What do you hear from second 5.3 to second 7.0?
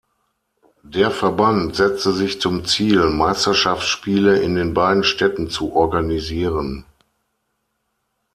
zu organisieren.